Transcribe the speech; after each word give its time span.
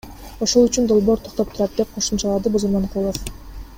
Ошол 0.45 0.63
үчүн 0.69 0.87
долбоор 0.91 1.21
токтоп 1.27 1.53
турат,— 1.53 1.75
деп 1.81 1.93
кошумчалады 1.99 2.53
Бузурманкулов. 2.57 3.21